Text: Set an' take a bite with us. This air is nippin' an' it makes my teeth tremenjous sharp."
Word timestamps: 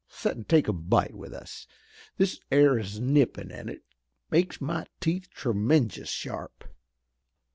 Set 0.09 0.35
an' 0.35 0.45
take 0.45 0.67
a 0.67 0.73
bite 0.73 1.13
with 1.13 1.31
us. 1.31 1.67
This 2.17 2.39
air 2.51 2.79
is 2.79 2.99
nippin' 2.99 3.51
an' 3.51 3.69
it 3.69 3.83
makes 4.31 4.59
my 4.59 4.87
teeth 4.99 5.29
tremenjous 5.31 6.07
sharp." 6.09 6.63